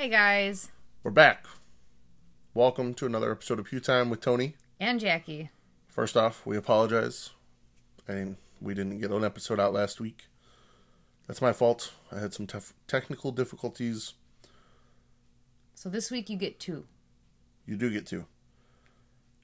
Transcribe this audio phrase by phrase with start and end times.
[0.00, 0.70] Hey guys,
[1.02, 1.44] We're back.
[2.54, 4.54] Welcome to another episode of Pew Time with Tony.
[4.80, 5.50] and Jackie.
[5.88, 7.28] First off, we apologize.
[8.08, 10.28] I mean, we didn't get an episode out last week.
[11.26, 11.92] That's my fault.
[12.10, 14.14] I had some tef- technical difficulties.
[15.74, 16.86] So this week you get two.
[17.66, 18.24] You do get two.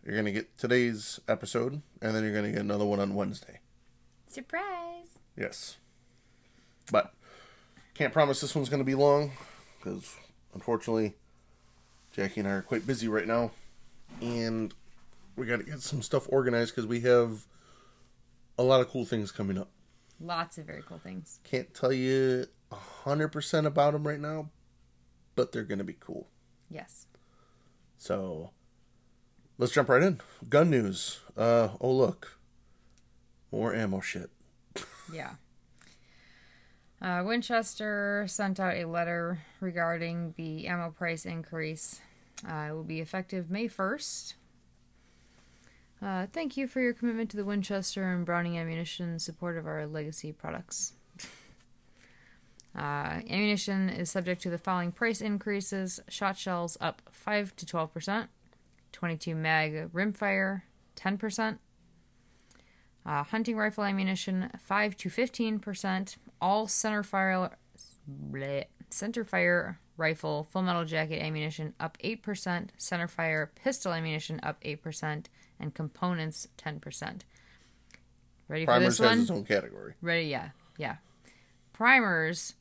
[0.06, 3.14] You're going to get today's episode, and then you're going to get another one on
[3.14, 3.60] Wednesday.
[4.26, 5.18] Surprise!
[5.36, 5.76] Yes.
[6.90, 7.12] But
[7.92, 9.32] can't promise this one's going to be long
[9.78, 10.16] because
[10.54, 11.14] unfortunately
[12.12, 13.50] Jackie and I are quite busy right now
[14.20, 14.72] and
[15.36, 17.46] we got to get some stuff organized because we have
[18.58, 19.68] a lot of cool things coming up.
[20.18, 21.40] Lots of very cool things.
[21.44, 24.48] Can't tell you a 100% about them right now,
[25.34, 26.26] but they're going to be cool.
[26.70, 27.06] Yes.
[27.98, 28.50] So
[29.58, 30.20] let's jump right in.
[30.48, 31.20] Gun news.
[31.36, 32.38] Uh oh look.
[33.52, 34.30] More ammo shit.
[35.12, 35.32] Yeah.
[37.00, 42.00] Uh, Winchester sent out a letter regarding the ammo price increase.
[42.46, 44.34] Uh, it will be effective May 1st.
[46.02, 49.66] Uh, thank you for your commitment to the Winchester and Browning ammunition in support of
[49.66, 50.92] our legacy products.
[52.76, 58.28] Uh, ammunition is subject to the following price increases shot shells up 5 to 12%,
[58.92, 60.62] 22 mag rimfire
[60.94, 61.58] 10%,
[63.06, 67.56] uh, hunting rifle ammunition 5 to 15%, all center fire
[68.30, 74.60] bleh, center fire rifle full metal jacket ammunition up 8%, center fire pistol ammunition up
[74.62, 75.26] 8%,
[75.60, 77.20] and components 10%.
[78.48, 79.18] Ready for Primers this one?
[79.18, 79.94] has its own category.
[80.02, 80.26] Ready?
[80.26, 80.96] Yeah, yeah.
[81.72, 82.54] Primers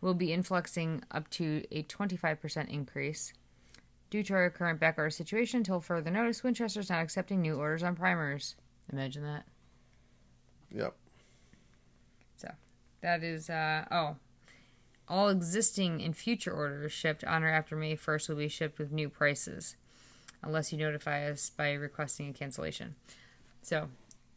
[0.00, 3.32] will be influxing up to a 25% increase.
[4.10, 7.94] Due to our current backorder situation, until further notice, Winchester's not accepting new orders on
[7.94, 8.56] primers.
[8.90, 9.44] Imagine that.
[10.74, 10.94] Yep.
[12.36, 12.50] So,
[13.00, 14.16] that is, uh, oh.
[15.08, 18.92] All existing and future orders shipped on or after May 1st will be shipped with
[18.92, 19.76] new prices,
[20.42, 22.94] unless you notify us by requesting a cancellation.
[23.62, 23.88] So,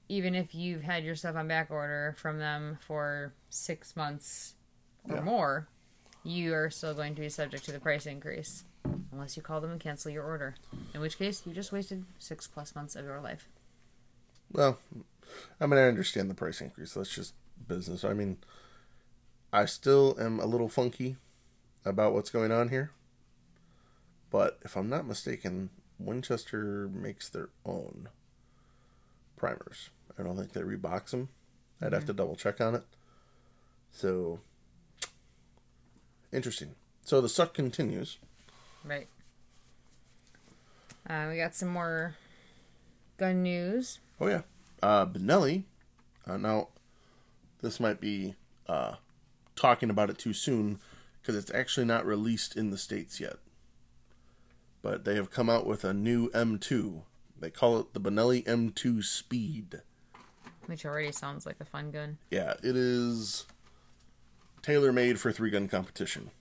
[0.07, 4.55] even if you've had your stuff on back order from them for six months
[5.09, 5.21] or Yeah.
[5.23, 5.67] more,
[6.23, 8.63] you are still going to be subject to the price increase,
[9.11, 10.55] unless you call them and cancel your order.
[10.93, 13.49] In which case, you just wasted six plus months of your life.
[14.53, 14.79] Well,
[15.59, 16.93] I mean, I understand the price increase.
[16.93, 17.33] That's just
[17.67, 18.03] business.
[18.03, 18.37] I mean,
[19.53, 21.17] I still am a little funky
[21.85, 22.91] about what's going on here.
[24.29, 28.09] But if I'm not mistaken, Winchester makes their own
[29.35, 29.89] primers.
[30.17, 31.29] I don't think they rebox them.
[31.81, 32.83] I'd have to double check on it.
[33.91, 34.39] So,
[36.31, 36.75] interesting.
[37.03, 38.19] So the suck continues.
[38.85, 39.07] Right.
[41.09, 42.15] Uh, we got some more
[43.17, 43.99] gun news.
[44.19, 44.41] Oh yeah,
[44.81, 45.63] uh, Benelli.
[46.27, 46.69] Uh, now,
[47.61, 48.35] this might be
[48.67, 48.95] uh,
[49.55, 50.79] talking about it too soon
[51.21, 53.37] because it's actually not released in the states yet.
[54.81, 57.03] But they have come out with a new M2.
[57.39, 59.81] They call it the Benelli M2 Speed.
[60.65, 62.17] Which already sounds like a fun gun.
[62.29, 63.45] Yeah, it is
[64.61, 66.31] tailor made for three gun competition.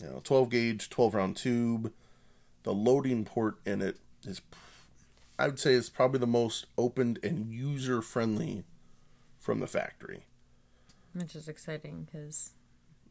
[0.00, 1.92] You know, 12 gauge, 12 round tube.
[2.62, 4.40] The loading port in it is,
[5.38, 8.64] I would say, it's probably the most opened and user friendly
[9.38, 10.24] from the factory.
[11.14, 12.52] Which is exciting because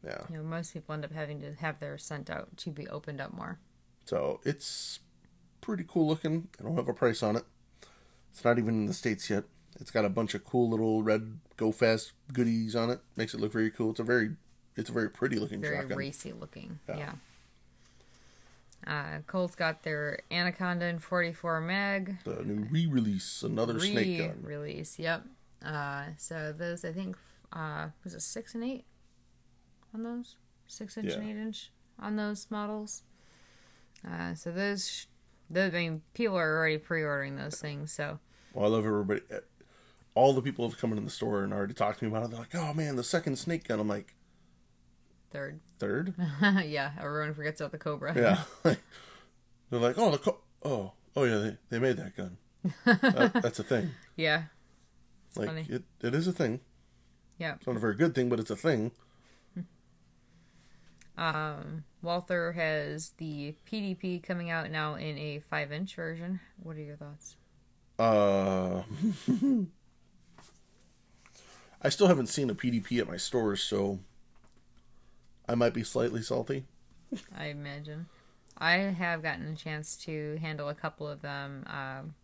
[0.04, 0.24] Yeah.
[0.30, 3.20] you know most people end up having to have theirs sent out to be opened
[3.20, 3.58] up more.
[4.04, 5.00] So it's
[5.60, 6.48] pretty cool looking.
[6.58, 7.44] I don't have a price on it.
[8.30, 9.44] It's not even in the States yet.
[9.80, 13.00] It's got a bunch of cool little red go fast goodies on it.
[13.16, 13.90] Makes it look very cool.
[13.90, 14.36] It's a very
[14.76, 15.98] it's a very pretty looking Very shotgun.
[15.98, 16.78] racy looking.
[16.88, 16.96] Yeah.
[16.98, 17.12] Yeah.
[18.86, 22.16] Uh, Colt's got their Anaconda in 44 Mag.
[22.24, 24.38] The new re-release, another snake gun.
[24.42, 24.98] release.
[24.98, 25.24] Yep.
[25.64, 27.16] Uh, so those I think
[27.52, 28.84] uh, was it six and eight
[29.94, 30.36] on those
[30.68, 33.02] six inch and eight inch on those models.
[34.08, 35.06] Uh, so those,
[35.50, 37.92] those, I mean, people are already pre-ordering those things.
[37.92, 38.20] So
[38.54, 39.20] Well, I love everybody.
[40.14, 42.30] All the people have come in the store and already talked to me about it.
[42.30, 44.14] They're like, "Oh man, the second snake gun." I'm like,
[45.30, 46.14] third, third?
[46.64, 48.14] yeah, everyone forgets about the Cobra.
[48.16, 48.42] Yeah.
[49.70, 52.36] They're like, "Oh, the co- oh, oh yeah, they, they made that gun.
[52.84, 53.90] that, that's a thing.
[54.16, 54.44] yeah,
[55.36, 55.66] like funny.
[55.68, 56.60] it, it is a thing.
[57.38, 57.54] yeah.
[57.54, 58.92] It's not a very good thing, but it's a thing.
[61.18, 66.38] Um, Walther has the PDP coming out now in a five inch version.
[66.62, 67.34] What are your thoughts?
[67.98, 68.82] Uh,
[71.82, 73.98] I still haven't seen a PDP at my stores, so
[75.48, 76.64] I might be slightly salty.
[77.36, 78.06] I imagine.
[78.58, 81.64] I have gotten a chance to handle a couple of them.
[81.68, 82.14] Um,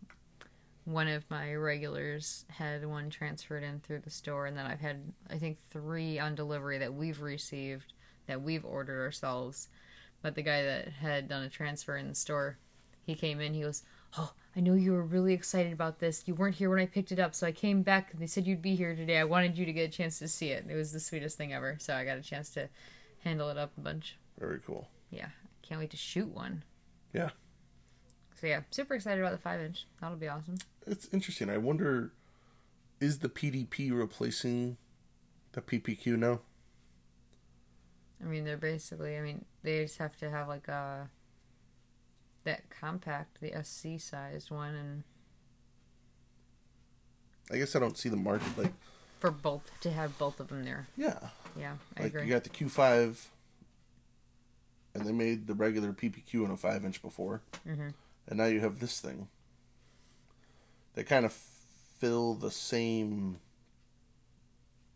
[0.83, 5.13] one of my regulars had one transferred in through the store, and then I've had
[5.29, 7.93] I think three on delivery that we've received
[8.27, 9.69] that we've ordered ourselves.
[10.21, 12.57] But the guy that had done a transfer in the store,
[13.05, 13.53] he came in.
[13.53, 13.83] He goes,
[14.17, 16.27] "Oh, I know you were really excited about this.
[16.27, 18.17] You weren't here when I picked it up, so I came back.
[18.17, 19.17] They said you'd be here today.
[19.17, 20.65] I wanted you to get a chance to see it.
[20.69, 21.77] It was the sweetest thing ever.
[21.79, 22.69] So I got a chance to
[23.25, 24.17] handle it up a bunch.
[24.39, 24.87] Very cool.
[25.09, 25.29] Yeah,
[25.61, 26.63] can't wait to shoot one.
[27.13, 27.31] Yeah.
[28.39, 29.85] So yeah, super excited about the five inch.
[29.99, 30.57] That'll be awesome.
[30.85, 31.49] It's interesting.
[31.49, 32.11] I wonder,
[32.99, 34.77] is the PDP replacing
[35.53, 36.41] the PPQ now?
[38.21, 39.17] I mean, they're basically.
[39.17, 41.09] I mean, they just have to have like a
[42.43, 45.03] that compact, the SC sized one, and
[47.51, 48.73] I guess I don't see the market like.
[49.19, 50.87] for both to have both of them there.
[50.97, 51.19] Yeah,
[51.57, 52.27] Yeah, I like agree.
[52.27, 53.27] you got the Q5,
[54.93, 57.93] and they made the regular PPQ in a five inch before, Mhm.
[58.27, 59.27] and now you have this thing.
[60.95, 63.39] They kind of fill the same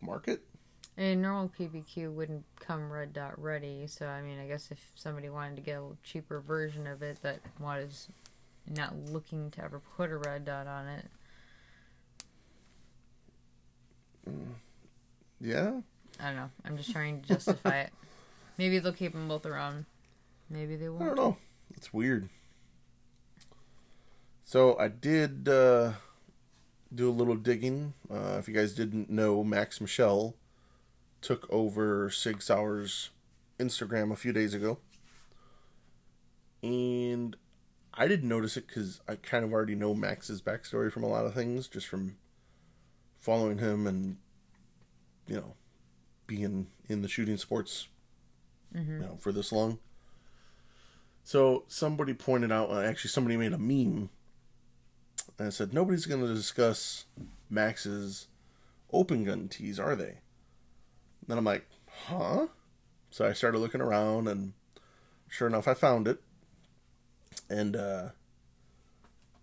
[0.02, 0.42] market.
[0.98, 5.30] A normal PPQ wouldn't come red dot ready, so I mean, I guess if somebody
[5.30, 8.10] wanted to get a cheaper version of it that was
[8.68, 11.06] not looking to ever put a red dot on it,
[15.42, 15.82] Yeah,
[16.20, 16.50] I don't know.
[16.66, 17.92] I'm just trying to justify it.
[18.58, 19.86] Maybe they'll keep them both around.
[20.50, 21.04] Maybe they won't.
[21.04, 21.38] I don't know.
[21.76, 22.30] It's weird.
[24.44, 25.94] So I did uh,
[26.94, 27.94] do a little digging.
[28.12, 30.36] Uh, if you guys didn't know, Max Michel
[31.22, 33.12] took over Sig Sauer's
[33.60, 34.80] Instagram a few days ago,
[36.64, 37.36] and
[37.94, 41.26] I didn't notice it because I kind of already know Max's backstory from a lot
[41.26, 42.18] of things, just from
[43.20, 44.18] following him and
[45.28, 45.54] you know
[46.30, 47.88] being in the shooting sports
[48.74, 49.80] you know for this long.
[51.24, 54.10] So somebody pointed out, uh, actually, somebody made a meme
[55.38, 57.06] and said, Nobody's going to discuss
[57.50, 58.28] Max's
[58.92, 60.20] open gun tees, are they?
[61.28, 61.68] then I'm like,
[62.08, 62.48] Huh?
[63.12, 64.54] So I started looking around, and
[65.28, 66.22] sure enough, I found it.
[67.50, 68.10] And uh,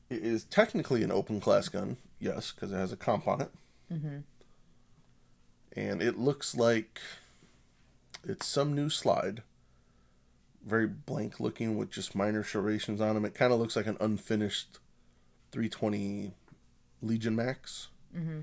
[0.08, 3.50] it is technically an open class gun, yes, because it has a comp on it.
[3.92, 4.18] Mm-hmm.
[5.76, 7.00] And it looks like
[8.24, 9.42] it's some new slide
[10.66, 13.24] very blank looking with just minor serrations on them.
[13.24, 14.80] It kind of looks like an unfinished
[15.52, 16.32] 320
[17.00, 17.88] Legion Max.
[18.14, 18.40] Mm-hmm.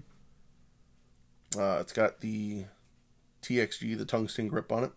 [1.60, 2.66] Uh, it's got the
[3.42, 4.92] TXG, the tungsten grip on it,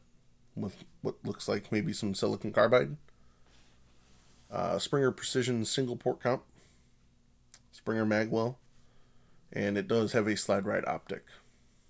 [0.55, 2.97] with what looks like maybe some silicon carbide.
[4.51, 6.45] Uh, Springer Precision single port comp,
[7.73, 8.55] Springer Magwell,
[9.53, 11.25] and it does have a slide ride optic.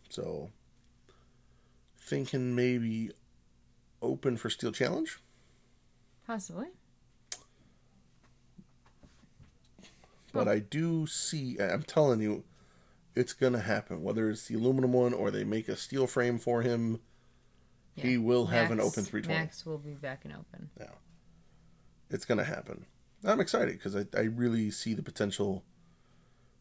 [0.08, 0.50] So,
[1.98, 3.10] thinking maybe
[4.02, 5.18] open for Steel Challenge.
[6.26, 6.66] Possibly.
[10.32, 12.44] But I do see, I'm telling you,
[13.14, 14.02] it's going to happen.
[14.02, 17.00] Whether it's the aluminum one or they make a steel frame for him,
[17.94, 18.18] he Yeah.
[18.18, 19.28] will have an open 320.
[19.28, 20.68] Max will be back in open.
[20.78, 20.90] Yeah.
[22.10, 22.84] It's going to happen.
[23.24, 25.64] I'm excited because I, I really see the potential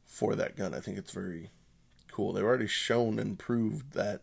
[0.05, 0.73] for that gun.
[0.73, 1.49] I think it's very
[2.15, 2.31] cool.
[2.31, 4.21] They've already shown and proved that,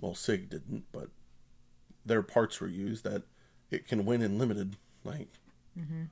[0.00, 1.10] well, SIG didn't, but
[2.06, 3.22] their parts were used, that
[3.70, 4.76] it can win in limited.
[5.04, 5.28] Like,
[5.78, 6.04] Mm-hmm.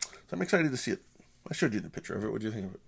[0.00, 1.02] so I'm excited to see it.
[1.48, 2.32] I showed you the picture of it.
[2.32, 2.80] What do you think of it?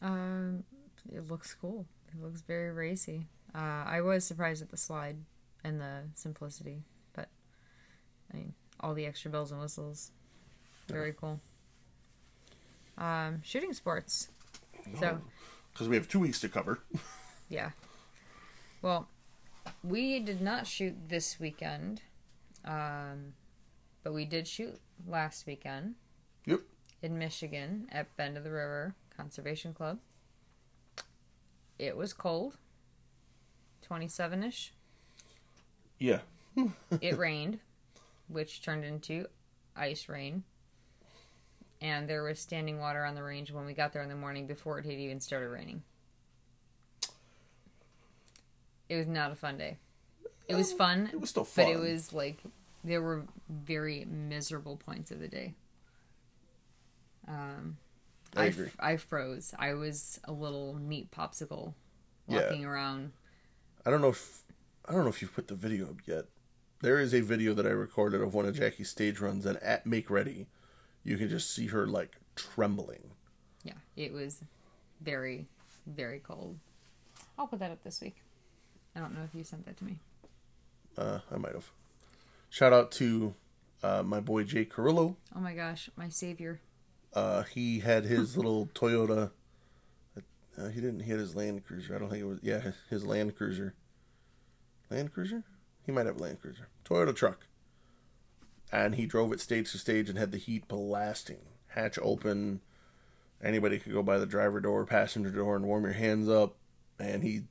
[0.00, 0.64] Um,
[1.12, 1.84] it looks cool.
[2.08, 3.26] It looks very racy.
[3.54, 5.16] Uh, I was surprised at the slide
[5.64, 6.82] and the simplicity,
[7.14, 7.28] but
[8.32, 10.12] I mean, all the extra bells and whistles,
[10.88, 11.40] very cool.
[12.98, 14.28] Um, shooting sports.
[14.98, 15.20] So
[15.72, 16.80] Because we have two weeks to cover.
[17.48, 17.70] yeah.
[18.82, 19.08] Well,
[19.82, 22.02] we did not shoot this weekend,
[22.64, 23.34] um,
[24.02, 25.94] but we did shoot last weekend.
[26.46, 26.60] Yep.
[27.02, 29.98] in Michigan at Bend of the River Conservation Club.
[31.78, 32.56] It was cold,
[33.82, 34.72] 27 ish.
[35.98, 36.20] Yeah.
[37.02, 37.58] It rained,
[38.28, 39.26] which turned into
[39.74, 40.44] ice rain.
[41.80, 44.46] And there was standing water on the range when we got there in the morning
[44.46, 45.82] before it had even started raining.
[48.88, 49.76] It was not a fun day.
[50.48, 51.64] It was fun, It was still fun.
[51.64, 52.38] but it was like
[52.84, 55.54] there were very miserable points of the day.
[57.26, 57.78] Um,
[58.36, 58.66] I I, agree.
[58.66, 59.52] f- I froze.
[59.58, 61.74] I was a little meat popsicle
[62.28, 62.42] Yeah.
[62.42, 63.10] walking around.
[63.84, 64.42] I don't know if
[64.88, 66.26] I don't know if you've put the video up yet.
[66.80, 69.84] There is a video that I recorded of one of Jackie's stage runs, and at
[69.84, 70.46] Make Ready,
[71.06, 73.10] you can just see her like trembling.
[73.62, 74.42] Yeah, it was
[75.00, 75.46] very,
[75.86, 76.58] very cold.
[77.38, 78.16] I'll put that up this week.
[78.94, 79.98] I don't know if you sent that to me.
[80.98, 81.70] Uh, I might have.
[82.50, 83.34] Shout out to
[83.82, 85.16] uh, my boy Jay Carrillo.
[85.34, 86.60] Oh my gosh, my savior.
[87.14, 89.30] Uh, he had his little Toyota.
[90.58, 91.00] Uh, he didn't.
[91.00, 91.94] He had his Land Cruiser.
[91.94, 92.38] I don't think it was.
[92.42, 93.74] Yeah, his, his Land Cruiser.
[94.90, 95.44] Land Cruiser.
[95.84, 96.68] He might have a Land Cruiser.
[96.84, 97.46] Toyota truck.
[98.72, 101.38] And he drove it stage to stage and had the heat blasting.
[101.68, 102.60] Hatch open.
[103.42, 106.56] Anybody could go by the driver door, passenger door, and warm your hands up.
[106.98, 107.42] And he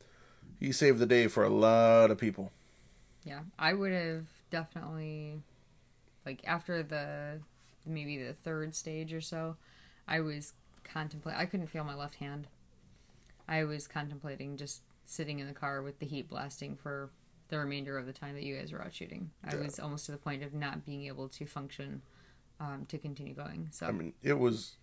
[0.60, 2.52] he saved the day for a lot of people.
[3.24, 5.42] Yeah, I would have definitely,
[6.26, 7.40] like after the
[7.86, 9.58] maybe the third stage or so,
[10.08, 10.54] I was
[10.84, 11.40] contemplating.
[11.40, 12.48] I couldn't feel my left hand.
[13.48, 17.10] I was contemplating just sitting in the car with the heat blasting for
[17.50, 19.32] the remainder of the time that you guys were out shooting.
[19.44, 19.62] I Yeah.
[19.62, 22.02] was almost to the point of not being able to function
[22.60, 23.70] um, to continue going.
[23.72, 24.78] So I mean, it was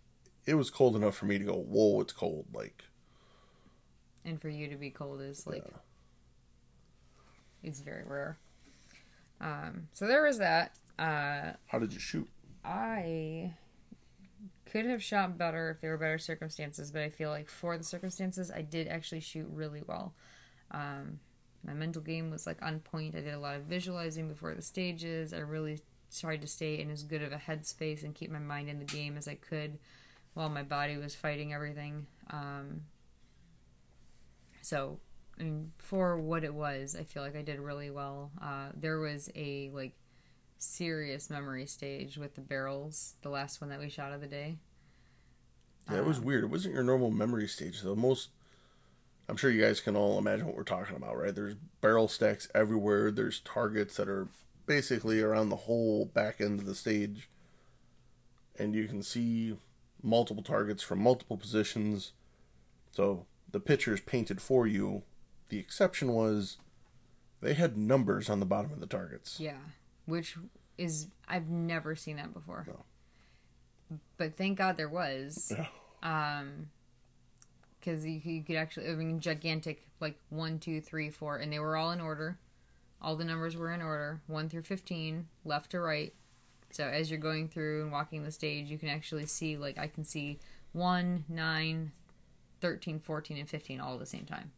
[0.44, 2.84] it was cold enough for me to go, "Whoa, it's cold!" Like,
[4.24, 5.78] and for you to be cold is like Yeah.
[7.62, 8.38] it's very rare.
[9.40, 10.76] Um, so there was that.
[10.98, 12.28] Uh, how did you shoot?
[12.64, 13.54] I
[14.66, 17.84] could have shot better if there were better circumstances, but I feel like for the
[17.84, 20.14] circumstances, I did actually shoot really well.
[20.70, 21.20] Um,
[21.64, 23.14] my mental game was like on point.
[23.14, 25.32] I did a lot of visualizing before the stages.
[25.32, 25.80] I really
[26.18, 28.84] tried to stay in as good of a headspace and keep my mind in the
[28.84, 29.78] game as I could
[30.34, 32.06] while my body was fighting everything.
[32.30, 32.82] Um,
[34.60, 34.98] so,
[35.38, 38.30] I mean, for what it was, I feel like I did really well.
[38.40, 39.92] Uh, there was a like
[40.58, 44.58] serious memory stage with the barrels, the last one that we shot of the day.
[45.90, 46.44] Yeah, it was Um, weird.
[46.44, 47.80] It wasn't your normal memory stage.
[47.82, 47.96] though.
[47.96, 48.28] most,
[49.32, 51.34] I'm sure you guys can all imagine what we're talking about, right?
[51.34, 53.10] There's barrel stacks everywhere.
[53.10, 54.28] There's targets that are
[54.66, 57.30] basically around the whole back end of the stage,
[58.58, 59.56] and you can see
[60.02, 62.12] multiple targets from multiple positions.
[62.90, 65.02] So the picture is painted for you.
[65.48, 66.58] The exception was
[67.40, 69.40] they had numbers on the bottom of the targets.
[69.40, 69.56] Yeah,
[70.04, 70.36] which
[70.76, 72.66] is I've never seen that before.
[72.68, 73.98] No.
[74.18, 75.54] But thank God there was.
[75.56, 75.68] Yeah.
[76.02, 76.68] Um,
[77.82, 81.58] because you, you could actually, I mean, gigantic like one, two, three, four, and they
[81.58, 82.38] were all in order.
[83.00, 86.14] All the numbers were in order, one through fifteen, left to right.
[86.70, 89.88] So as you're going through and walking the stage, you can actually see like I
[89.88, 90.38] can see
[90.72, 91.92] 1, 9,
[92.60, 94.52] 13, 14, and 15 all at the same time.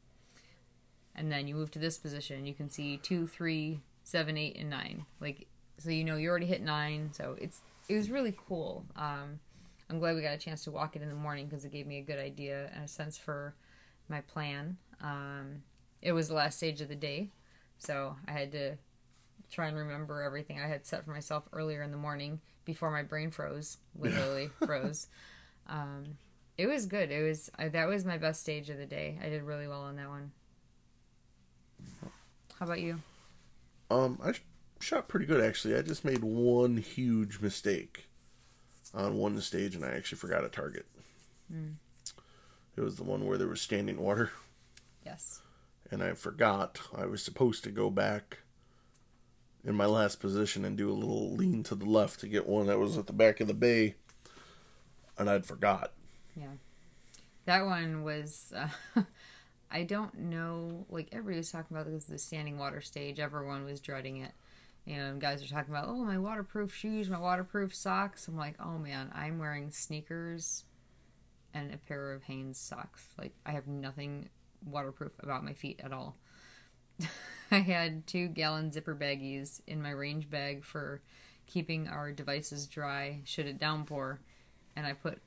[1.16, 4.71] And then you move to this position, you can see 2, 3, 7, 8, and
[4.71, 5.07] 9.
[5.21, 5.47] Like
[5.78, 8.85] so you know you already hit 9, so it's it was really cool.
[8.97, 9.40] Um
[9.95, 11.87] I'm glad we got a chance to walk it in the morning because it gave
[11.87, 13.55] me a good idea and a sense for
[14.09, 14.77] my plan.
[15.01, 15.63] Um,
[16.03, 17.31] it was the last stage of the day,
[17.79, 18.75] so I had to
[19.53, 23.05] try and remember everything I had set for myself earlier in the morning before my
[23.05, 25.07] brain froze, literally froze.
[25.69, 26.19] Um,
[26.59, 27.13] it was good.
[27.13, 29.21] It was I, that was my best stage of the day.
[29.25, 30.33] I did really well on that one.
[32.59, 33.01] How about you?
[33.93, 34.43] Um, I sh-
[34.81, 35.77] shot pretty good actually.
[35.77, 38.09] I just made one huge mistake
[38.95, 40.87] on one stage, and I actually forgot a target.
[42.77, 44.31] It was the one where there was standing water,
[45.05, 45.41] Yes.
[45.91, 48.39] and I forgot I was supposed to go back
[49.65, 52.67] in my last position and do a little lean to the left to get one
[52.67, 53.95] that was at the back of the bay,
[55.19, 55.93] and I'd forgot.
[56.37, 56.55] Yeah,
[57.47, 58.53] that one was.
[58.97, 59.03] Uh,
[59.71, 60.87] I don't know.
[60.89, 63.19] Like everybody was talking about this, the standing water stage.
[63.19, 64.31] Everyone was dreading it.
[64.87, 68.29] And guys are talking about, oh, my waterproof shoes, my waterproof socks.
[68.29, 70.64] I'm like, oh man, I'm wearing sneakers
[71.55, 73.09] and a pair of Hanes socks.
[73.19, 74.29] Like I have nothing
[74.64, 76.17] waterproof about my feet at all.
[77.50, 81.00] I had two gallon zipper baggies in my range bag for
[81.47, 84.21] keeping our devices dry should it downpour,
[84.76, 85.21] and I put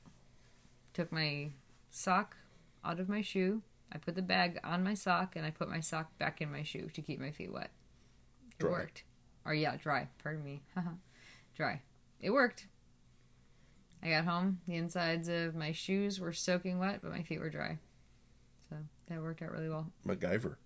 [0.92, 1.50] took my
[1.90, 2.36] sock
[2.84, 3.62] out of my shoe.
[3.90, 6.62] I put the bag on my sock and I put my sock back in my
[6.62, 7.70] shoe to keep my feet wet.
[8.50, 8.70] It Dry.
[8.70, 9.04] worked.
[9.48, 10.06] Or yeah, dry.
[10.22, 10.60] Pardon me.
[11.56, 11.80] dry.
[12.20, 12.66] It worked.
[14.02, 14.60] I got home.
[14.68, 17.78] The insides of my shoes were soaking wet, but my feet were dry.
[18.68, 18.76] So
[19.08, 19.90] that worked out really well.
[20.06, 20.56] MacGyver.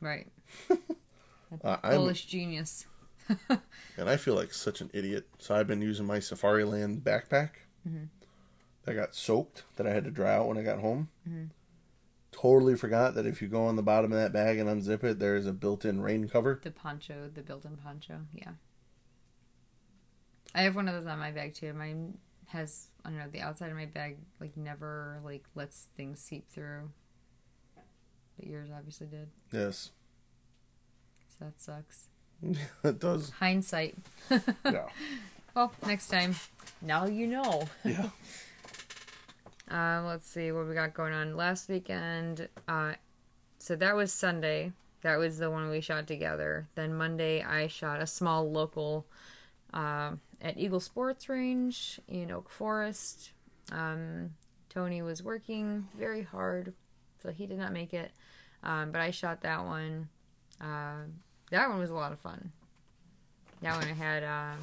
[0.00, 0.26] Right.
[1.62, 2.86] Uh, Polish genius.
[3.98, 5.28] and I feel like such an idiot.
[5.38, 7.50] So I've been using my Safariland backpack
[7.86, 8.08] Mhm.
[8.84, 11.10] that got soaked that I had to dry out when I got home.
[11.28, 11.50] Mhm.
[12.32, 15.18] Totally forgot that if you go on the bottom of that bag and unzip it,
[15.18, 16.60] there is a built-in rain cover.
[16.64, 18.20] The poncho, the built-in poncho.
[18.34, 18.52] Yeah.
[20.54, 21.72] I have one of those on my bag too.
[21.72, 26.20] Mine has I don't know the outside of my bag like never like lets things
[26.20, 26.90] seep through.
[28.38, 29.90] But yours obviously did, Yes,
[31.28, 32.08] so that sucks.
[32.84, 33.30] it does.
[33.30, 33.96] Hindsight.
[34.64, 34.86] Yeah,
[35.54, 36.34] Well, next time.
[36.80, 37.68] Now you know.
[37.84, 38.08] yeah.
[39.68, 41.36] Um, let's see what we got going on.
[41.36, 42.94] Last weekend, uh,
[43.58, 44.72] so that was Sunday.
[45.02, 46.68] That was the one we shot together.
[46.74, 49.06] Then Monday, I shot a small local
[49.72, 53.30] uh, at Eagle Sports Range in Oak Forest.
[53.70, 54.30] Um,
[54.68, 56.72] Tony was working very hard,
[57.22, 58.12] so he did not make it.
[58.62, 60.08] Um, but I shot that one.
[60.60, 61.04] Uh,
[61.50, 62.52] that one was a lot of fun.
[63.60, 64.54] That one I had uh,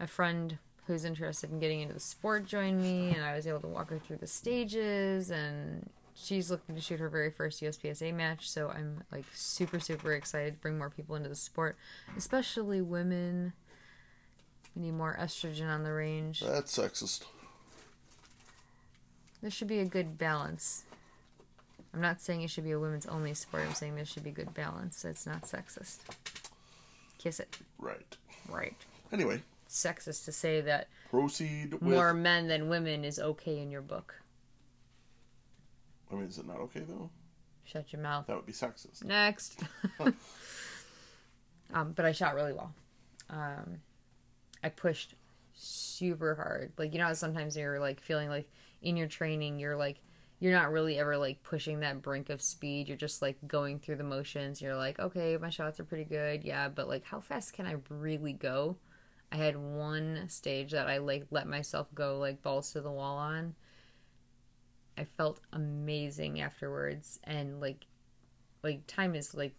[0.00, 3.60] a friend who's interested in getting into the sport join me, and I was able
[3.60, 8.14] to walk her through the stages, and she's looking to shoot her very first USPSA
[8.14, 8.48] match.
[8.50, 11.76] So I'm like super super excited to bring more people into the sport,
[12.16, 13.52] especially women.
[14.74, 16.40] We need more estrogen on the range.
[16.40, 17.24] That's sexist.
[19.40, 20.84] There should be a good balance.
[21.94, 23.64] I'm not saying it should be a women's only sport.
[23.66, 25.04] I'm saying there should be good balance.
[25.04, 25.98] It's not sexist.
[27.18, 27.56] Kiss it.
[27.78, 28.16] Right.
[28.50, 28.74] Right.
[29.12, 31.82] Anyway, sexist to say that proceed with.
[31.82, 34.14] more men than women is okay in your book.
[36.10, 37.10] I mean, is it not okay though?
[37.64, 38.26] Shut your mouth.
[38.26, 39.04] That would be sexist.
[39.04, 39.60] Next.
[41.74, 42.72] um, but I shot really well.
[43.28, 43.78] Um,
[44.62, 45.14] I pushed
[45.54, 46.72] super hard.
[46.78, 48.48] Like you know, how sometimes you're like feeling like
[48.82, 50.00] in your training, you're like
[50.38, 52.88] you're not really ever like pushing that brink of speed.
[52.88, 54.60] You're just like going through the motions.
[54.60, 57.76] You're like, okay, my shots are pretty good, yeah, but like, how fast can I
[57.88, 58.76] really go?
[59.32, 63.18] I had one stage that I like let myself go like balls to the wall
[63.18, 63.54] on.
[64.98, 67.84] I felt amazing afterwards, and like,
[68.62, 69.54] like time is like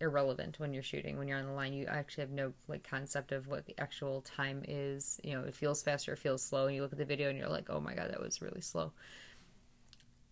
[0.00, 1.18] irrelevant when you're shooting.
[1.18, 4.20] When you're on the line, you actually have no like concept of what the actual
[4.22, 5.20] time is.
[5.24, 7.38] You know, it feels faster, it feels slow, and you look at the video and
[7.38, 8.92] you're like, oh my god, that was really slow.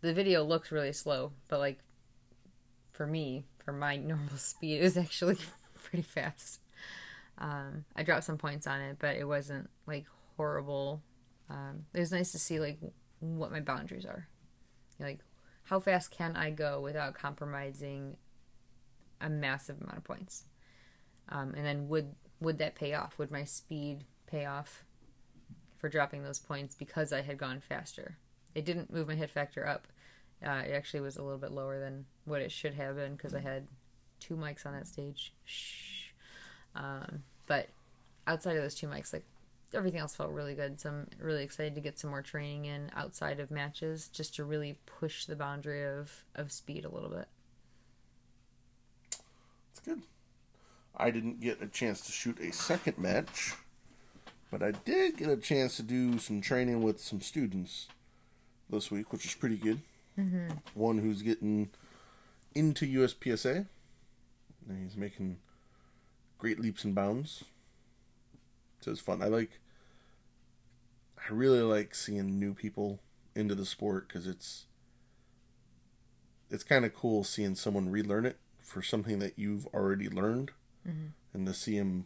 [0.03, 1.79] The video looks really slow, but like
[2.93, 5.39] for me, for my normal speed, it was actually
[5.83, 6.61] pretty fast.
[7.39, 11.03] Um, I dropped some points on it, but it wasn't like horrible.
[11.51, 12.79] Um, it was nice to see like
[13.21, 14.29] what my boundaries are.
[15.01, 15.21] Like,
[15.65, 18.17] how fast can I go without compromising
[19.21, 20.45] a massive amount of points?
[21.29, 23.19] Um, and then would would that pay off?
[23.19, 24.85] Would my speed pay off
[25.79, 28.19] for dropping those points because I had gone faster?
[28.55, 29.87] It didn't move my hit factor up.
[30.45, 33.35] Uh, it actually was a little bit lower than what it should have been because
[33.35, 33.67] I had
[34.21, 35.33] two mikes on that stage.
[35.45, 35.94] Shh.
[36.75, 37.69] Um, but
[38.27, 39.25] outside of those two mikes, like
[39.75, 40.79] everything else felt really good.
[40.79, 44.45] So I'm really excited to get some more training in outside of matches just to
[44.45, 47.29] really push the boundary of, of speed a little bit.
[49.73, 50.03] It's good.
[50.97, 53.55] I didn't get a chance to shoot a second match,
[54.51, 57.89] but I did get a chance to do some training with some students
[58.71, 59.81] this week, which is pretty good.
[60.19, 60.51] Mm-hmm.
[60.75, 61.71] One who's getting
[62.55, 63.67] into USPSA,
[64.69, 65.39] and he's making
[66.45, 67.45] great leaps and bounds.
[68.83, 69.23] So it's fun.
[69.23, 69.61] I like.
[71.17, 73.01] I really like seeing new people
[73.35, 74.67] into the sport because it's.
[76.51, 80.51] It's kind of cool seeing someone relearn it for something that you've already learned,
[80.87, 81.07] Mm-hmm.
[81.33, 82.05] and to see him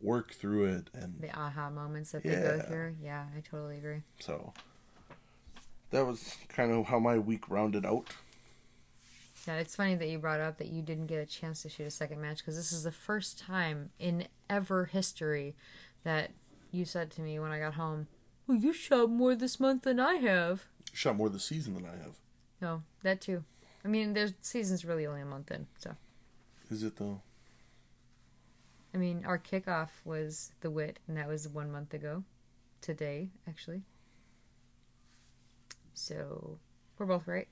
[0.00, 2.94] work through it and The aha moments that they go through.
[3.02, 4.02] Yeah, I totally agree.
[4.20, 4.52] So
[5.90, 8.14] that was kind of how my week rounded out.
[9.46, 11.86] Yeah, it's funny that you brought up that you didn't get a chance to shoot
[11.86, 15.54] a second match because this is the first time in ever history
[16.02, 16.30] that
[16.72, 18.08] you said to me when I got home,
[18.46, 20.66] Well, you shot more this month than I have.
[20.92, 22.18] Shot more this season than I have.
[22.60, 23.44] No, that too.
[23.84, 25.94] I mean, their season's really only a month in, so.
[26.70, 27.20] Is it though?
[28.92, 32.24] I mean, our kickoff was the WIT, and that was one month ago.
[32.80, 33.82] Today, actually.
[35.92, 36.58] So,
[36.98, 37.48] we're both right.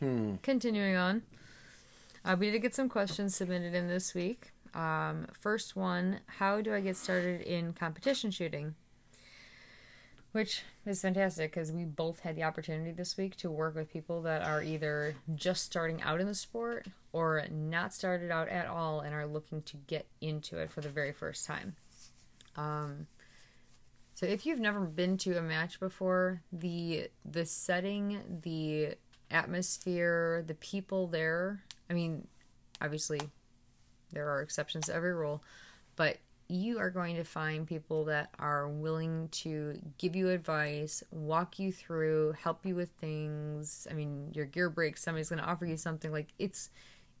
[0.00, 0.36] Hmm.
[0.42, 1.22] Continuing on,
[2.24, 4.52] uh, we did get some questions submitted in this week.
[4.74, 8.74] Um, first one How do I get started in competition shooting?
[10.32, 14.22] Which is fantastic because we both had the opportunity this week to work with people
[14.22, 19.00] that are either just starting out in the sport or not started out at all
[19.00, 21.76] and are looking to get into it for the very first time.
[22.56, 23.06] Um,
[24.14, 28.96] so if you've never been to a match before, the the setting, the
[29.30, 32.26] atmosphere, the people there, I mean,
[32.80, 33.20] obviously
[34.12, 35.42] there are exceptions to every rule,
[35.96, 41.58] but you are going to find people that are willing to give you advice, walk
[41.58, 43.86] you through, help you with things.
[43.90, 46.70] I mean, your gear breaks, somebody's going to offer you something like it's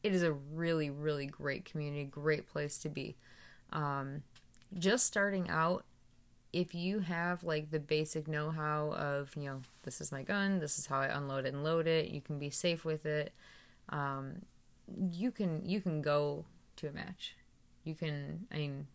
[0.02, 3.16] it is a really really great community, great place to be.
[3.72, 4.22] Um,
[4.78, 5.84] just starting out
[6.52, 10.78] if you have like the basic know-how of you know this is my gun this
[10.78, 13.32] is how i unload it and load it you can be safe with it
[13.90, 14.42] um,
[15.10, 16.44] you can you can go
[16.76, 17.36] to a match.
[17.84, 18.86] You can i mean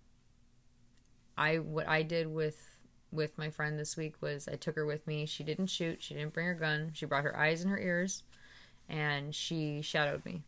[1.38, 2.70] i what i did with
[3.12, 5.26] with my friend this week was i took her with me.
[5.26, 6.02] She didn't shoot.
[6.02, 6.92] She didn't bring her gun.
[6.94, 8.24] She brought her eyes and her ears
[8.90, 10.44] and she shadowed me.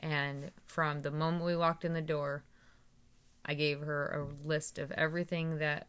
[0.00, 2.44] And from the moment we walked in the door
[3.44, 5.86] i gave her a list of everything that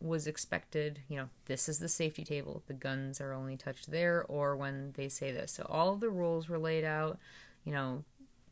[0.00, 2.62] was expected, you know, this is the safety table.
[2.66, 5.52] The guns are only touched there or when they say this.
[5.52, 7.18] So all of the rules were laid out,
[7.64, 8.04] you know,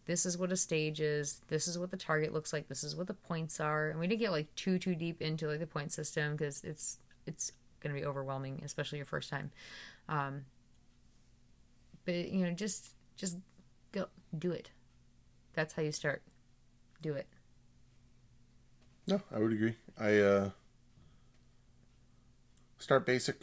[0.07, 1.41] this is what a stage is.
[1.49, 2.69] This is what the target looks like.
[2.69, 3.91] This is what the points are.
[3.91, 6.99] And we didn't get like too too deep into like the point system because it's
[7.27, 9.51] it's going to be overwhelming, especially your first time.
[10.09, 10.45] Um,
[12.05, 13.37] but you know, just just
[13.93, 14.07] go
[14.39, 14.71] do it.
[15.55, 16.23] That's how you start.
[17.03, 17.27] Do it.
[19.09, 19.75] No, I would agree.
[19.99, 20.51] I uh
[22.79, 23.41] start basic.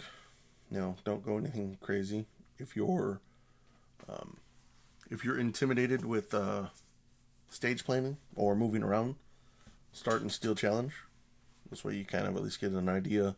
[0.70, 2.26] No, don't go anything crazy.
[2.58, 3.20] If you're
[4.10, 4.38] um
[5.10, 6.68] if you're intimidated with uh
[7.50, 9.16] stage planning or moving around,
[9.92, 10.94] start in steel challenge.
[11.70, 13.36] This way you kind of at least get an idea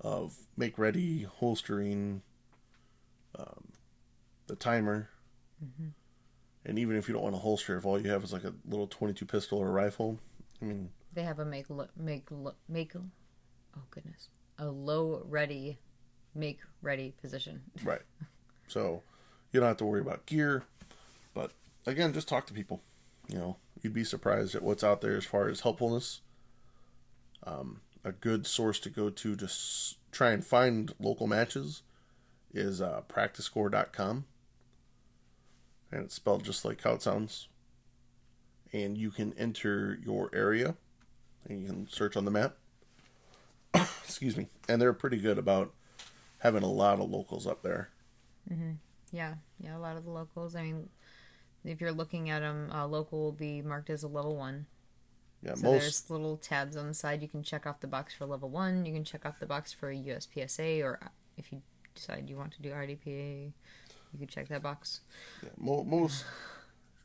[0.00, 2.22] of make ready, holstering,
[3.38, 3.68] um,
[4.46, 5.08] the timer.
[6.64, 8.52] And even if you don't want to holster, if all you have is like a
[8.66, 10.18] little 22 pistol or a rifle,
[10.60, 12.92] I mean, They have a make lo- make lo- make.
[12.96, 14.28] Oh goodness,
[14.60, 15.78] a low ready,
[16.34, 17.62] make ready position.
[17.84, 18.02] Right.
[18.68, 19.02] So
[19.50, 20.62] you don't have to worry about gear.
[21.34, 21.52] But
[21.86, 22.82] again, just talk to people.
[23.26, 26.20] You know, you'd be surprised at what's out there as far as helpfulness.
[27.44, 29.48] Um, a good source to go to to
[30.12, 31.82] try and find local matches
[32.52, 34.24] is uh, practicescore.com.
[35.92, 37.48] And it's spelled just like how it sounds.
[38.72, 40.76] And you can enter your area
[41.48, 42.56] and you can search on the map.
[44.04, 44.48] Excuse me.
[44.68, 45.72] And they're pretty good about
[46.38, 47.90] having a lot of locals up there.
[49.12, 49.76] Yeah, yeah.
[49.76, 50.54] A lot of the locals.
[50.54, 50.88] I mean,
[51.64, 54.66] if you're looking at them, uh, local will be marked as a level one.
[55.42, 57.22] Yeah, So most there's little tabs on the side.
[57.22, 58.84] You can check off the box for level one.
[58.84, 61.62] You can check off the box for USPSA, or uh, if you
[61.94, 63.52] decide you want to do IDPA,
[64.12, 65.00] you can check that box.
[65.42, 66.24] yeah, mo- most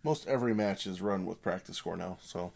[0.03, 2.17] most every match is run with practice score now.
[2.21, 2.51] So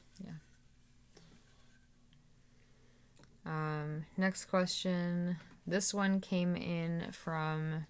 [3.45, 5.37] Um, next question.
[5.65, 7.85] This one came in from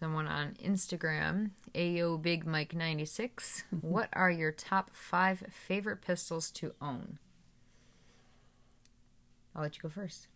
[0.00, 3.64] someone on Instagram, AO Big Mike 96.
[3.80, 7.18] what are your top five favorite pistols to own?
[9.54, 10.28] I'll let you go first.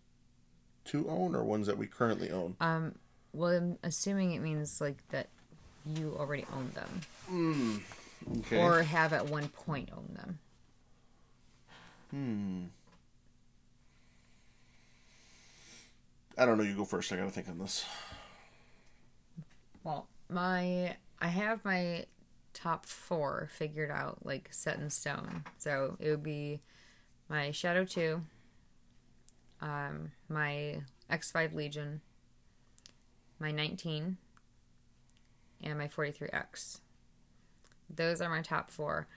[0.86, 2.56] to own or ones that we currently own.
[2.60, 2.94] Um,
[3.34, 5.28] well, I'm assuming it means like that
[5.84, 7.82] you already own them
[8.38, 8.58] Okay.
[8.62, 10.38] or have at one point owned them.
[12.10, 12.64] hmm.
[16.40, 16.64] I don't know.
[16.64, 17.12] You go first.
[17.12, 17.84] I gotta think on this.
[19.84, 22.06] Well, my I have my
[22.54, 25.44] top four figured out, like set in stone.
[25.58, 26.62] So it would be
[27.28, 28.22] my Shadow Two,
[29.60, 32.00] um, my X Five Legion,
[33.38, 34.16] my nineteen,
[35.62, 36.80] and my forty three X.
[37.94, 39.08] Those are my top four.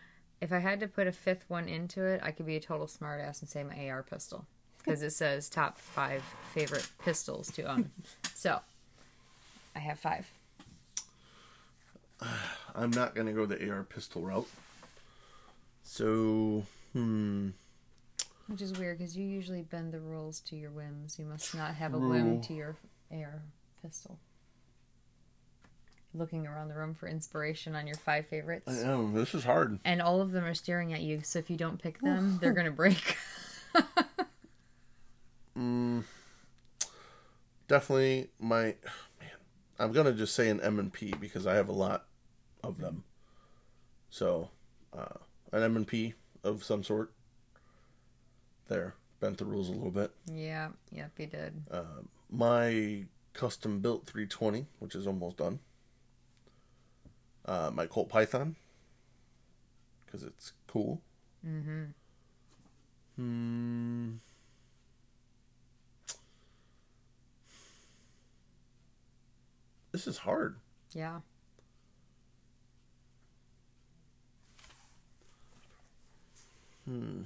[0.42, 2.88] If I had to put a fifth one into it, I could be a total
[2.88, 4.46] smartass and say my AR pistol
[4.84, 7.92] because it says top five favorite pistols to own.
[8.36, 8.60] so
[9.76, 10.30] I have five.
[12.76, 14.48] I'm not gonna go the AR pistol route.
[15.84, 17.50] So, hmm.
[18.48, 21.18] Which is weird because you usually bend the rules to your whims.
[21.20, 22.76] You must not have a whim to your
[23.12, 23.42] AR
[23.82, 24.18] pistol.
[26.14, 28.68] Looking around the room for inspiration on your five favorites.
[28.68, 29.80] I know this is hard.
[29.84, 32.54] And all of them are staring at you, so if you don't pick them, they're
[32.54, 33.18] going to break.
[37.68, 38.64] definitely my
[39.20, 39.30] man.
[39.80, 42.06] I'm gonna just say an M and P because I have a lot
[42.64, 43.04] of them.
[44.10, 44.50] So,
[44.96, 45.18] uh,
[45.52, 47.12] an M and P of some sort.
[48.68, 50.12] There, bent the rules a little bit.
[50.32, 51.64] yeah, yep, he did.
[51.70, 55.60] Uh, my custom built 320, which is almost done.
[57.46, 58.56] Uh, my Colt Python,
[60.06, 61.02] because it's cool.
[61.46, 61.84] Mm-hmm.
[63.18, 64.12] Hmm.
[69.94, 70.58] This is hard.
[70.92, 71.20] Yeah.
[76.86, 77.22] Hmm.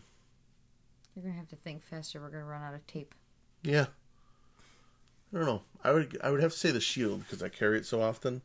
[1.15, 2.21] You're going to have to think faster.
[2.21, 3.15] We're going to run out of tape.
[3.63, 3.87] Yeah.
[5.33, 5.61] I don't know.
[5.83, 8.41] I would I would have to say the shield because I carry it so often,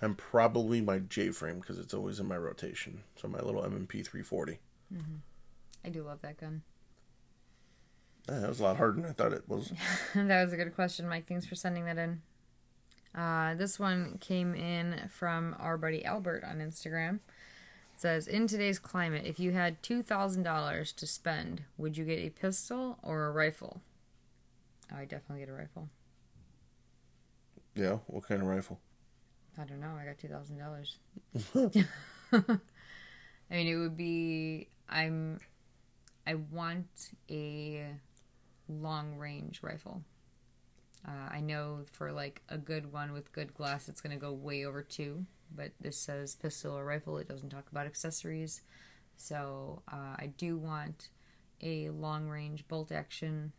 [0.00, 3.02] and probably my J frame because it's always in my rotation.
[3.16, 4.58] So my little M&P 340.
[5.84, 6.62] I do love that gun.
[8.28, 9.72] Yeah, that was a lot harder than I thought it was.
[10.14, 11.26] that was a good question, Mike.
[11.26, 12.22] Thanks for sending that in.
[13.14, 17.16] Uh, this one came in from our buddy Albert on Instagram.
[17.16, 22.30] It says, In today's climate, if you had $2,000 to spend, would you get a
[22.30, 23.80] pistol or a rifle?
[24.92, 25.88] Oh, I definitely get a rifle.
[27.74, 27.98] Yeah.
[28.06, 28.78] What kind of rifle?
[29.58, 29.96] I don't know.
[30.00, 31.86] I got $2,000.
[33.50, 34.68] I mean, it would be.
[34.88, 35.38] I'm.
[36.26, 37.86] I want a
[38.68, 40.02] long range rifle.
[41.06, 44.32] Uh, I know for like a good one with good glass, it's going to go
[44.32, 45.24] way over two.
[45.54, 47.18] but this says pistol or rifle.
[47.18, 48.62] It doesn't talk about accessories.
[49.16, 51.08] So uh, I do want
[51.62, 53.52] a long range bolt action.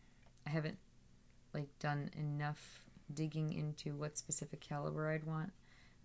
[0.47, 0.77] I haven't
[1.53, 5.51] like done enough digging into what specific caliber I'd want,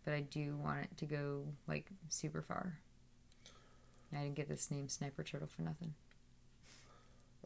[0.05, 2.79] but I do want it to go like super far.
[4.13, 5.95] I didn't get this name Sniper Turtle for nothing.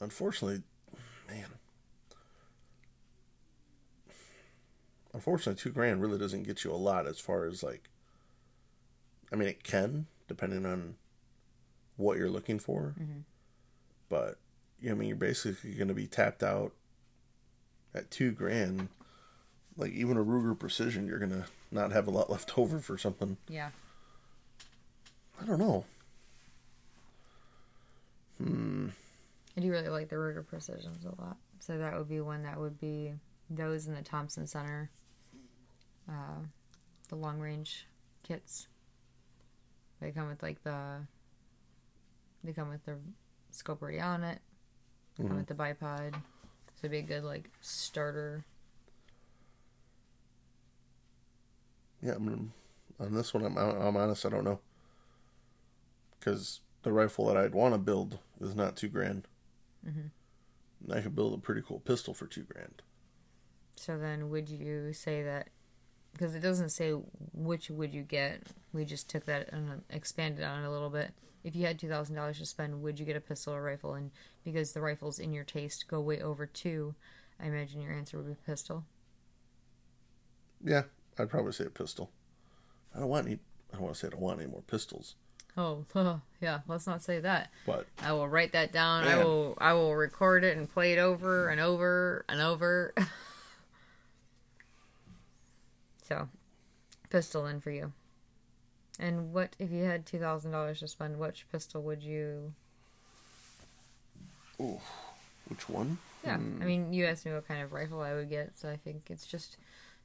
[0.01, 0.63] Unfortunately,
[1.29, 1.47] man.
[5.13, 7.89] Unfortunately, two grand really doesn't get you a lot as far as like.
[9.33, 10.95] I mean, it can depending on
[11.97, 13.25] what you're looking for, Mhm.
[14.09, 14.39] but
[14.89, 16.73] I mean, you're basically going to be tapped out
[17.95, 18.89] at two grand.
[19.77, 22.97] Like even a Ruger Precision, you're going to not have a lot left over for
[22.97, 23.37] something.
[23.49, 23.71] Yeah.
[25.41, 25.85] I don't know.
[28.39, 28.89] Hmm.
[29.57, 31.37] I do really like the Ruger Precisions a lot.
[31.59, 33.13] So that would be one that would be
[33.51, 34.91] those in the Thompson Center,
[36.11, 36.41] uh,
[37.09, 37.87] the long range
[38.23, 38.67] kits.
[40.01, 41.07] They come with like the.
[42.43, 42.97] They come with the
[43.51, 44.41] scope already on it.
[45.17, 45.37] They come Mhm.
[45.39, 46.15] with the bipod.
[46.15, 48.45] So it'd be a good like starter.
[52.03, 53.45] Yeah, I'm gonna, on this one.
[53.45, 54.25] I'm I'm honest.
[54.25, 54.61] I don't know
[56.19, 59.29] because the rifle that I'd want to build is not two grand.
[59.87, 60.11] Mhm.
[60.85, 62.83] And I could build a pretty cool pistol for two grand.
[63.77, 65.49] So then, would you say that?
[66.13, 66.93] Because it doesn't say
[67.33, 68.43] which would you get.
[68.73, 71.13] We just took that and um, expanded on it a little bit.
[71.43, 73.95] If you had two thousand dollars to spend, would you get a pistol or rifle?
[73.95, 74.11] And
[74.45, 76.95] because the rifles in your taste go way over two,
[77.43, 78.85] I imagine your answer would be pistol.
[80.63, 80.83] Yeah,
[81.19, 82.11] I'd probably say a pistol.
[82.95, 83.39] I don't want any.
[83.73, 85.15] I don't want to say I don't want any more pistols,
[85.57, 85.85] Oh,
[86.41, 86.61] yeah.
[86.69, 87.51] Let's not say that.
[87.65, 89.05] but I will write that down.
[89.05, 89.55] I will.
[89.59, 92.93] I will record it and play it over and over and over.
[96.11, 96.29] so,
[97.09, 97.93] pistol in for you.
[98.99, 101.19] And what if you had two thousand dollars to spend?
[101.21, 102.53] Which pistol would you?
[104.61, 104.81] ooh,
[105.47, 105.99] which one?
[106.25, 106.61] Yeah, Hmm.
[106.61, 109.05] I mean, you asked me what kind of rifle I would get, so I think
[109.09, 109.57] it's just,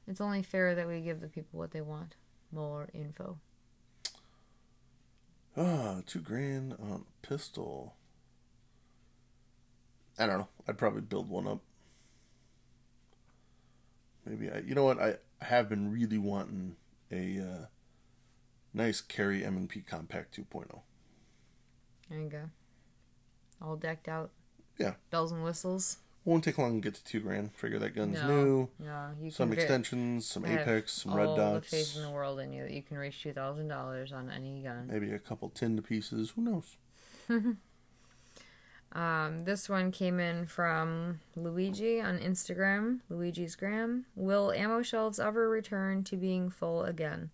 [0.08, 2.16] it's only fair that we give the people what they want.
[2.52, 3.38] More info.
[5.58, 7.96] Ah, two grand on a pistol.
[10.20, 10.48] I don't know.
[10.68, 11.60] I'd probably build one up.
[14.26, 14.60] Maybe I.
[14.60, 15.00] You know what?
[15.00, 16.76] I have been really wanting
[17.12, 17.66] a uh,
[18.74, 20.58] nice carry M and P Compact oh.
[20.60, 20.80] 2.0.
[22.10, 22.50] There you go.
[23.62, 24.32] All decked out.
[24.78, 24.94] Yeah.
[25.10, 25.98] Bells and whistles.
[26.26, 27.54] Won't take long to get to two grand.
[27.54, 28.70] Figure that gun's No, new.
[28.80, 32.02] No, you Some can get- extensions, some Apex, some all red the faith dots, in
[32.02, 34.88] the world in you that you can reach two thousand dollars on any gun.
[34.92, 36.32] maybe a couple tin pieces.
[36.32, 36.78] Who knows?
[38.96, 43.02] Um, this one came in from Luigi on Instagram.
[43.10, 44.06] Luigi's Gram.
[44.16, 47.30] Will ammo shelves ever return to being full again?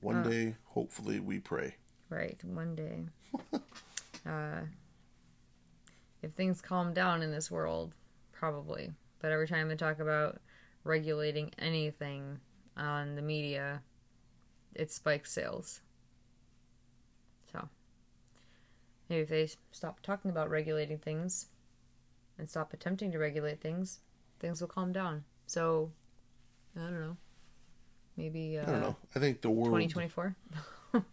[0.00, 0.22] One Uh.
[0.22, 1.76] day, hopefully, we pray.
[2.08, 3.04] Right, one day.
[4.26, 4.62] uh,
[6.22, 7.94] if things calm down in this world,
[8.32, 8.92] probably.
[9.20, 10.40] But every time they talk about
[10.82, 12.40] regulating anything
[12.74, 13.82] on the media,
[14.74, 15.82] it spikes sales.
[17.52, 17.68] So,
[19.08, 21.46] maybe if they stop talking about regulating things
[22.38, 24.00] and stop attempting to regulate things,
[24.38, 25.24] things will calm down.
[25.46, 25.90] So,
[26.76, 27.16] I don't know.
[28.16, 28.96] Maybe uh, I don't know.
[29.14, 30.36] I think the world 2024?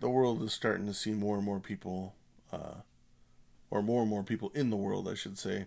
[0.00, 2.14] the world is starting to see more and more people,
[2.52, 2.80] uh,
[3.70, 5.66] or more and more people in the world, I should say,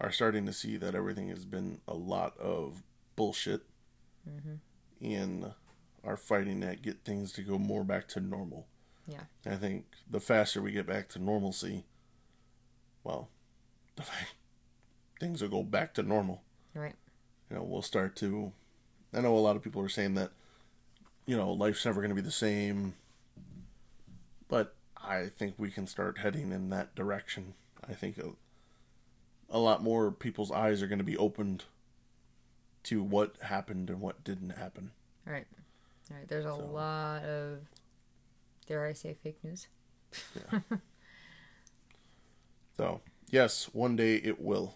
[0.00, 2.82] are starting to see that everything has been a lot of
[3.14, 3.62] bullshit,
[5.00, 5.52] and
[6.04, 8.66] are fighting to get things to go more back to normal.
[9.06, 9.22] Yeah.
[9.46, 11.84] I think the faster we get back to normalcy,
[13.04, 13.28] well,
[13.96, 14.34] the fact
[15.20, 16.42] things will go back to normal.
[16.74, 16.94] Right.
[17.50, 18.52] You know, we'll start to.
[19.12, 20.30] I know a lot of people are saying that,
[21.26, 22.94] you know, life's never going to be the same.
[24.48, 27.54] But I think we can start heading in that direction.
[27.88, 28.30] I think a,
[29.50, 31.64] a lot more people's eyes are going to be opened
[32.84, 34.92] to what happened and what didn't happen.
[35.26, 35.46] Right.
[36.10, 36.26] Right.
[36.28, 37.58] There's a So- lot of,
[38.66, 39.68] dare I say, fake news.
[42.76, 44.74] So, yes, one day it will.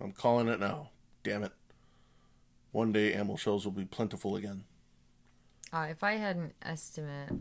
[0.00, 0.90] I'm calling it now.
[1.22, 1.52] Damn it.
[2.72, 4.64] One day ammo shells will be plentiful again.
[5.72, 7.32] Uh, if I had an estimate,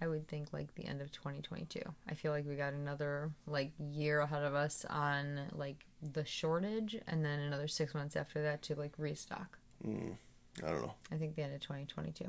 [0.00, 1.80] I would think like the end of 2022.
[2.08, 6.96] I feel like we got another like year ahead of us on like the shortage,
[7.06, 9.58] and then another six months after that to like restock.
[9.86, 10.16] Mm,
[10.64, 10.94] I don't know.
[11.12, 12.26] I think the end of 2022.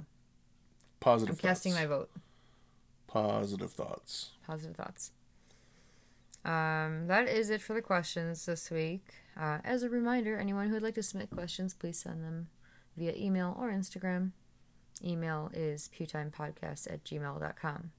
[0.99, 2.11] Positive I'm casting my vote.
[3.11, 4.31] Positive thoughts.
[4.45, 5.11] Positive thoughts.
[6.43, 9.05] Um, that is it for the questions this week.
[9.39, 12.47] Uh, as a reminder, anyone who would like to submit questions, please send them
[12.97, 14.31] via email or Instagram.
[15.03, 17.91] Email is pewtimepodcast at gmail.com.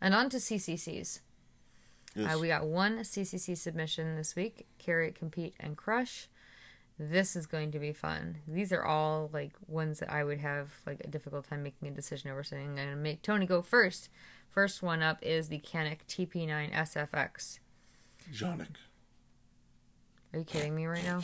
[0.00, 1.20] And on to CCCs.
[2.14, 2.34] Yes.
[2.34, 6.28] Uh, we got one CCC submission this week Carry, Compete, and Crush.
[6.98, 8.38] This is going to be fun.
[8.46, 11.92] These are all like ones that I would have like a difficult time making a
[11.92, 12.42] decision over.
[12.42, 14.08] saying I'm going to make Tony go first.
[14.58, 17.60] First one up is the Canik TP9 SFX.
[18.32, 18.66] Jonic.
[20.32, 21.20] Are you kidding me right now?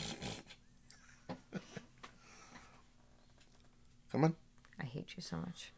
[4.09, 4.35] Come on.
[4.79, 5.73] I hate you so much.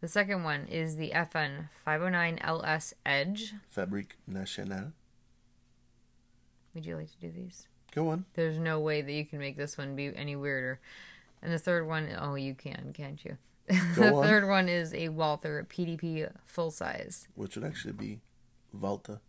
[0.00, 3.54] The second one is the FN 509 LS Edge.
[3.68, 4.92] Fabrique Nationale.
[6.74, 7.66] Would you like to do these?
[7.92, 8.24] Go on.
[8.34, 10.78] There's no way that you can make this one be any weirder.
[11.42, 13.36] And the third one, oh, you can, can't you?
[13.96, 14.22] The on.
[14.24, 17.28] third one is a Walther PDP full size.
[17.34, 18.20] Which would actually be
[18.74, 19.20] Valta.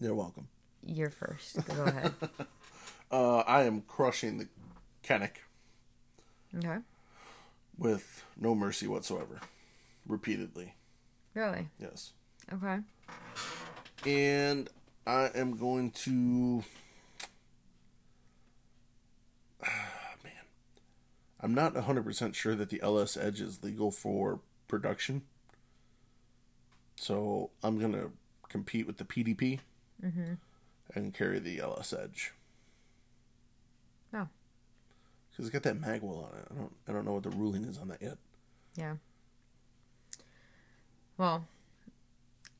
[0.00, 0.48] You're welcome.
[0.84, 1.64] You're first.
[1.66, 2.14] Go ahead.
[3.12, 4.46] Uh, I am crushing the
[5.02, 5.38] Canik
[6.56, 6.76] Okay.
[7.76, 9.40] with no mercy whatsoever.
[10.06, 10.76] Repeatedly.
[11.34, 11.70] Really?
[11.80, 12.12] Yes.
[12.52, 12.78] Okay.
[14.06, 14.70] And
[15.08, 16.62] I am going to.
[21.42, 25.22] I'm not 100% sure that the LS Edge is legal for production.
[26.96, 28.12] So I'm going to
[28.48, 29.60] compete with the PDP
[30.04, 30.34] mm-hmm.
[30.94, 32.34] and carry the LS Edge.
[34.12, 34.28] Oh.
[35.30, 36.46] Because it's got that magwell on it.
[36.50, 38.18] I don't, I don't know what the ruling is on that yet.
[38.76, 38.96] Yeah.
[41.16, 41.46] Well,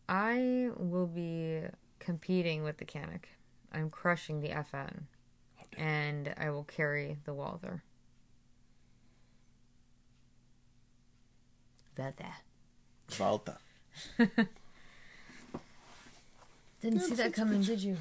[0.09, 1.62] I will be
[1.99, 3.25] competing with the Canik.
[3.73, 5.03] I'm crushing the FN.
[5.61, 5.64] Oh.
[5.77, 7.85] And I will carry the Walther.
[12.05, 12.43] That that.
[13.11, 13.59] Valta.
[16.81, 17.97] Didn't see that coming, did you?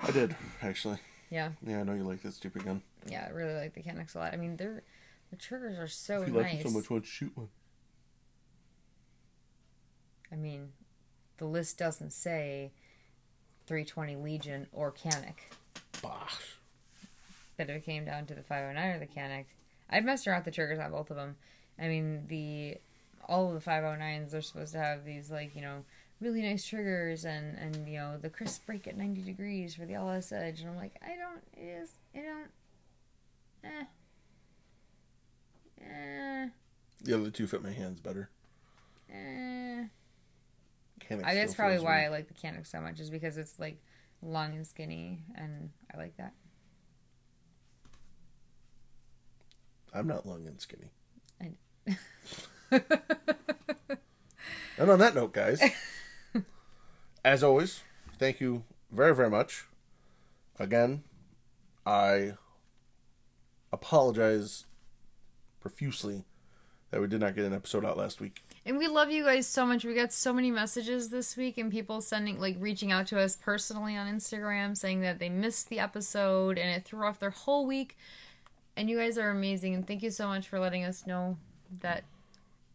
[0.00, 0.98] I did, actually.
[1.30, 2.82] Yeah, Yeah, I know you like that stupid gun.
[3.06, 4.32] yeah, I really like the Caniks a lot.
[4.34, 4.82] I mean, they're
[5.30, 6.42] the triggers are so if you nice.
[6.44, 7.48] like it so much, why don't you shoot one?
[10.32, 10.72] I mean,
[11.38, 12.72] the list doesn't say
[13.66, 15.52] 320 Legion or Canik.
[16.02, 16.56] Bosh.
[17.56, 19.46] But if it came down to the 509 or the Canik,
[19.90, 21.36] I'd messed around with the triggers on both of them.
[21.78, 22.78] I mean, the
[23.26, 25.84] all of the 509s are supposed to have these like you know
[26.20, 29.94] really nice triggers and and you know the crisp break at 90 degrees for the
[29.94, 32.50] LS edge, and I'm like, I don't, it is, I don't,
[33.64, 33.84] eh,
[35.84, 36.48] eh,
[37.02, 38.30] The other two fit my hands better.
[39.12, 39.84] eh.
[41.24, 43.80] I guess probably why I like the Canik so much is because it's like
[44.20, 46.34] long and skinny, and I like that.
[49.94, 50.90] I'm not long and skinny.
[51.40, 51.54] I-
[54.78, 55.60] And on that note, guys,
[57.24, 57.82] as always,
[58.16, 59.66] thank you very, very much.
[60.58, 61.02] Again,
[61.84, 62.34] I
[63.72, 64.66] apologize
[65.60, 66.24] profusely
[66.90, 68.44] that we did not get an episode out last week.
[68.64, 69.84] And we love you guys so much.
[69.84, 73.36] We got so many messages this week and people sending like reaching out to us
[73.36, 77.66] personally on Instagram saying that they missed the episode and it threw off their whole
[77.66, 77.96] week.
[78.76, 81.36] And you guys are amazing and thank you so much for letting us know
[81.80, 82.04] that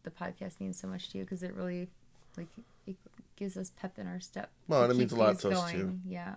[0.04, 1.89] the podcast means so much to you because it really
[2.38, 2.48] like
[2.86, 2.96] it
[3.36, 4.50] gives us pep in our step.
[4.68, 6.00] Well, and it means a lot to us, too.
[6.06, 6.36] Yeah.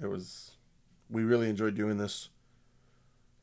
[0.00, 0.52] It was,
[1.10, 2.30] we really enjoyed doing this.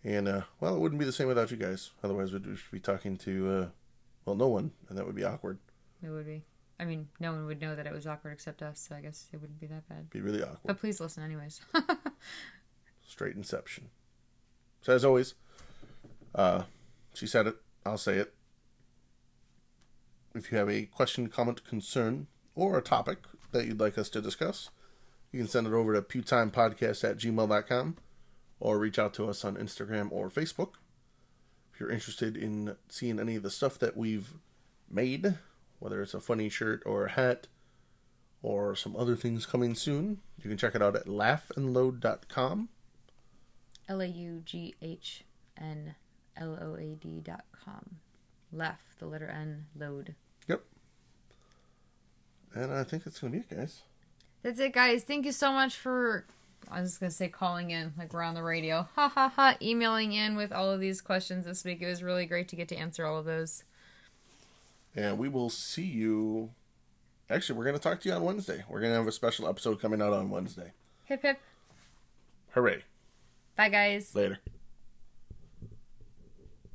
[0.04, 1.92] And, uh, well, it wouldn't be the same without you guys.
[2.04, 3.68] Otherwise, we'd be talking to, uh,
[4.26, 5.60] well, no one, and that would be awkward.
[6.04, 6.44] It would be.
[6.80, 9.28] I mean, no one would know that it was awkward except us, so I guess
[9.32, 10.10] it wouldn't be that bad.
[10.10, 10.60] Be really awkward.
[10.66, 11.62] But please listen anyways.
[13.08, 13.90] Straight Inception.
[14.82, 15.36] So as always,
[16.34, 16.64] uh,
[17.14, 17.58] she said it.
[17.86, 18.34] I'll say it.
[20.34, 23.20] If you have a question, comment, concern, or a topic
[23.52, 24.70] that you'd like us to discuss,
[25.32, 27.98] you can send it over to pewtimepodcast at gmail.com
[28.60, 30.74] or reach out to us on Instagram or Facebook.
[31.74, 34.34] If you're interested in seeing any of the stuff that we've
[34.90, 35.36] made,
[35.80, 37.48] whether it's a funny shirt or a hat
[38.42, 42.70] or some other things coming soon, you can check it out at laughandload.com.
[43.90, 45.24] L A U G H
[45.58, 45.96] N
[46.38, 47.98] L O A D dot com.
[48.52, 50.16] Left, the letter N, load.
[52.54, 53.82] And I think that's going to be it, guys.
[54.44, 55.04] That's it, guys.
[55.04, 56.26] Thank you so much for.
[56.70, 58.88] I was just gonna say calling in, like we're on the radio.
[58.96, 59.58] Ha ha ha!
[59.62, 61.82] Emailing in with all of these questions this week.
[61.82, 63.64] It was really great to get to answer all of those.
[64.96, 66.52] And we will see you.
[67.30, 68.64] Actually, we're going to talk to you on Wednesday.
[68.70, 70.72] We're going to have a special episode coming out on Wednesday.
[71.06, 71.40] Hip hip.
[72.52, 72.84] Hooray.
[73.56, 74.14] Bye, guys.
[74.14, 74.40] Later.